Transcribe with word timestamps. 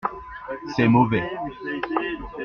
C’est 0.75 0.87
mauvais. 0.87 1.21